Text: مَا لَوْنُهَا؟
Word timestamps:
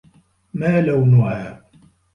مَا 0.53 0.81
لَوْنُهَا؟ 0.81 1.59